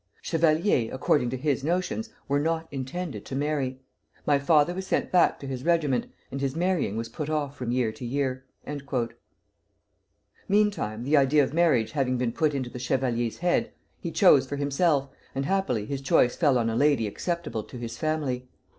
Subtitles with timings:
[0.23, 3.79] Chevaliers, according to his notions, were not intended to marry.
[4.25, 7.71] My father was sent back to his regiment, and his marrying was put off from
[7.71, 8.43] year to year."
[10.47, 14.55] Meantime, the idea of marriage having been put into the Chevalier's head, he chose for
[14.55, 18.47] himself, and happily his choice fell on a lady acceptable to his family.